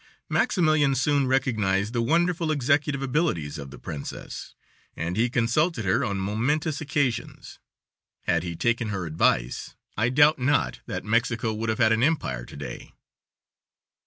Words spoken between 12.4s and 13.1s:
to day.